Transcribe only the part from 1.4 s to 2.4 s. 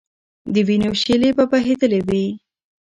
بهېدلې وي.